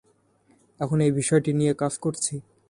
এখন 0.79 0.97
এই 1.05 1.11
বিষয়টি 1.19 1.51
নিয়ে 1.59 1.73
কাজ 1.81 1.93
করছি। 2.03 2.35